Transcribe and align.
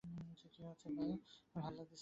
কী 0.53 0.61
হচ্ছে 0.63 0.87
বাল! 1.55 1.77